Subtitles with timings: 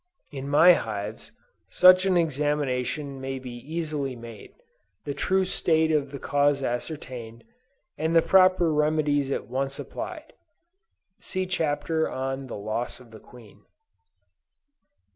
[0.31, 1.31] In my hives,
[1.69, 4.51] such an examination may be easily made,
[5.05, 7.43] the true state of the case ascertained,
[7.99, 10.33] and the proper remedies at once applied.
[11.19, 13.61] (See Chapter on the Loss of the Queen.)